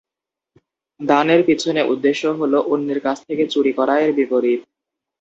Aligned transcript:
দানের 0.99 1.41
পিছনে 1.47 1.81
উদ্দেশ্য 1.91 2.23
হল 2.39 2.53
"অন্যের 2.65 2.99
কাছ 3.05 3.17
থেকে 3.27 3.43
চুরি 3.53 3.71
করা" 3.77 3.95
এর 3.97 4.11
বিপরীত। 4.19 4.61